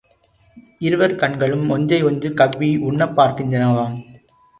[0.79, 3.95] இருவர் கண்களும் ஒன்றை ஒன்று கவ்வி உண்ணப் பார்க்கின்றனவாம்.